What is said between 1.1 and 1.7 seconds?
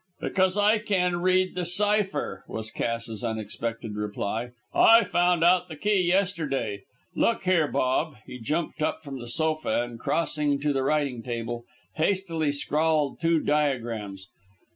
read the